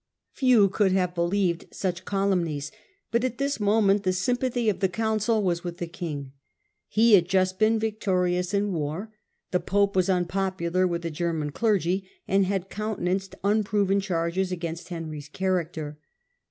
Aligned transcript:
Few 0.31 0.67
could 0.67 0.93
have 0.93 1.13
believed 1.13 1.67
such 1.69 2.05
calumnies, 2.05 2.71
but 3.11 3.23
at 3.23 3.37
this 3.37 3.59
moment 3.59 4.01
the 4.01 4.13
sympathy 4.13 4.67
of 4.67 4.79
the 4.79 4.89
council 4.89 5.43
was 5.43 5.63
with 5.63 5.77
the 5.77 5.85
king. 5.85 6.31
He 6.87 7.13
had 7.13 7.27
just 7.29 7.59
been 7.59 7.77
victorious 7.77 8.51
in 8.51 8.73
war; 8.73 9.13
the 9.51 9.59
pope 9.59 9.95
was 9.95 10.09
un 10.09 10.25
popular 10.25 10.87
with 10.87 11.03
the 11.03 11.11
German 11.11 11.51
clergy, 11.51 12.09
and 12.27 12.47
had 12.47 12.67
countenanced 12.67 13.35
unproven 13.43 13.99
charges 13.99 14.51
against 14.51 14.89
Henry's 14.89 15.29
character. 15.29 15.99